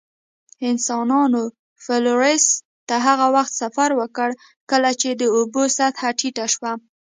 انسانانو 0.69 1.43
فلورس 1.83 2.45
ته 2.87 2.95
هغه 3.07 3.27
وخت 3.35 3.53
سفر 3.61 3.89
وکړ، 3.99 4.29
کله 4.71 4.89
چې 5.01 5.09
د 5.21 5.23
اوبو 5.35 5.63
سطحه 5.77 6.09
ټیټه 6.19 6.45
شوه. 6.53 6.71